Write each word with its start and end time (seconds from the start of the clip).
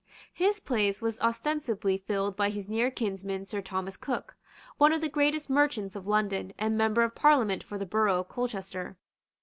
His 0.33 0.59
place 0.59 0.99
was 0.99 1.19
ostensibly 1.19 1.99
filled 1.99 2.35
by 2.35 2.49
his 2.49 2.67
near 2.67 2.89
kinsman 2.89 3.45
Sir 3.45 3.61
Thomas 3.61 3.95
Cook, 3.95 4.35
one 4.79 4.93
of 4.93 4.99
the 5.01 5.07
greatest 5.09 5.47
merchants 5.47 5.95
of 5.95 6.07
London, 6.07 6.53
and 6.57 6.75
Member 6.75 7.03
of 7.03 7.13
Parliament 7.13 7.63
for 7.63 7.77
the 7.77 7.85
borough 7.85 8.21
of 8.21 8.27
Colchester. 8.27 8.97